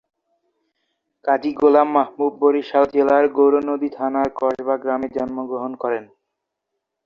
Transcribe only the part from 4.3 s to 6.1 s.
কসবা গ্রামে জন্মগ্রহণ করেন।